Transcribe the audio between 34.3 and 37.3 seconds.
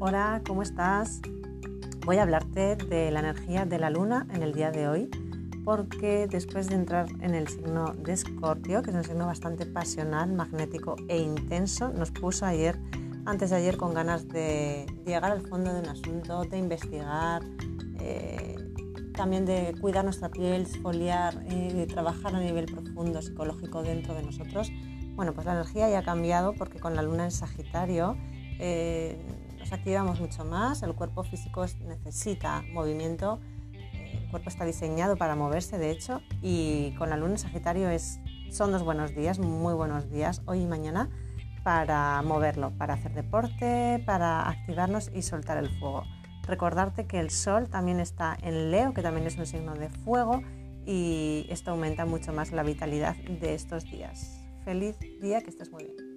cuerpo está diseñado para moverse de hecho y con la